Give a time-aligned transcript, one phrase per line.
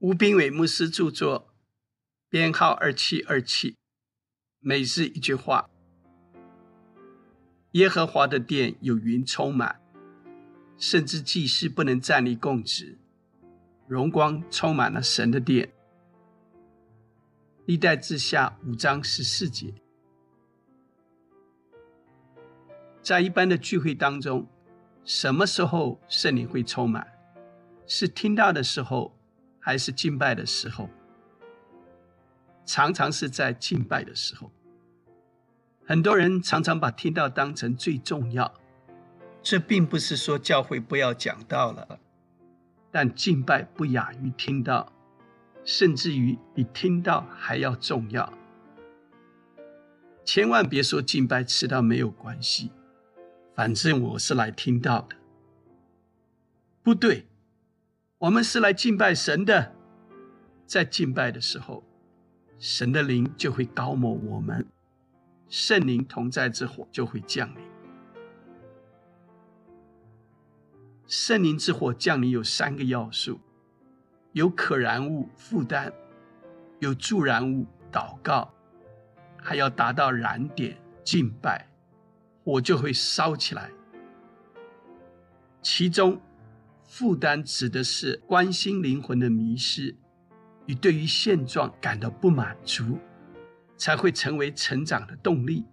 [0.00, 1.52] 吴斌伟牧师著作，
[2.30, 3.76] 编号二七二七，
[4.58, 5.68] 每日一句话：
[7.72, 9.78] 耶和华的殿有云充满，
[10.78, 12.98] 甚至祭司不能站立供职，
[13.86, 15.70] 荣光充满了神的殿。
[17.66, 19.74] 历代之下五章十四节，
[23.02, 24.48] 在一般的聚会当中，
[25.04, 27.06] 什么时候圣灵会充满？
[27.86, 29.19] 是听到的时候。
[29.60, 30.88] 还是敬拜的时候，
[32.64, 34.50] 常常是在敬拜的时候。
[35.84, 38.52] 很多人常常把听到当成最重要，
[39.42, 41.98] 这并不是说教会不要讲道了，
[42.90, 44.92] 但敬拜不亚于听到，
[45.64, 48.32] 甚至于比听到还要重要。
[50.24, 52.70] 千万别说敬拜迟到没有关系，
[53.56, 55.16] 反正我是来听到的，
[56.84, 57.26] 不对。
[58.20, 59.74] 我们是来敬拜神的，
[60.66, 61.82] 在敬拜的时候，
[62.58, 64.66] 神的灵就会高抹我们，
[65.48, 67.64] 圣灵同在之火就会降临。
[71.06, 73.40] 圣灵之火降临有三个要素：
[74.32, 75.90] 有可燃物负担，
[76.78, 78.52] 有助燃物祷告，
[79.38, 81.66] 还要达到燃点敬拜，
[82.44, 83.70] 火就会烧起来。
[85.62, 86.20] 其中。
[86.90, 89.94] 负担指的是关心灵魂的迷失
[90.66, 92.98] 与对于现状感到不满足，
[93.76, 95.64] 才会成为成长的动力。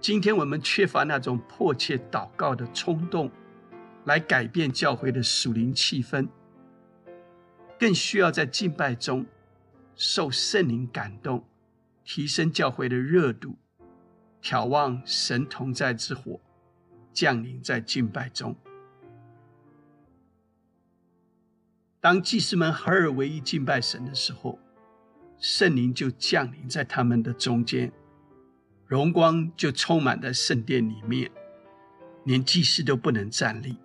[0.00, 3.28] 今天我们缺乏那种迫切祷告的冲动，
[4.04, 6.28] 来改变教会的属灵气氛，
[7.76, 9.26] 更需要在敬拜中
[9.96, 11.44] 受圣灵感动，
[12.04, 13.56] 提升教会的热度，
[14.40, 16.40] 眺望神同在之火
[17.12, 18.54] 降临在敬拜中。
[22.00, 24.58] 当祭司们合而为一敬拜神的时候，
[25.38, 27.92] 圣灵就降临在他们的中间，
[28.86, 31.28] 荣光就充满在圣殿里面，
[32.24, 33.76] 连祭司都不能站立。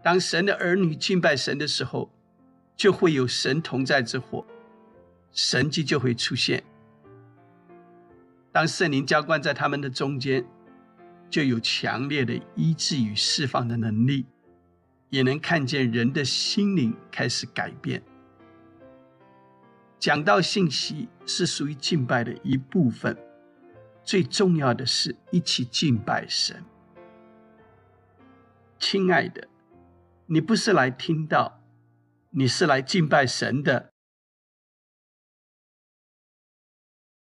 [0.00, 2.08] 当神的儿女敬拜神的时候，
[2.76, 4.46] 就会有神同在之火，
[5.32, 6.62] 神迹就会出现。
[8.52, 10.44] 当圣灵浇灌在他们的中间，
[11.28, 14.26] 就有强烈的医治与释放的能力。
[15.12, 18.02] 也能看见人的心灵开始改变。
[19.98, 23.14] 讲到信息是属于敬拜的一部分，
[24.02, 26.64] 最重要的是一起敬拜神。
[28.78, 29.48] 亲爱的，
[30.26, 31.62] 你不是来听到，
[32.30, 33.92] 你是来敬拜神的。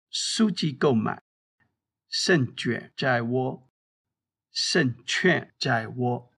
[0.08, 1.22] 书籍购买，
[2.08, 3.68] 胜卷在握，
[4.50, 6.32] 胜券在握。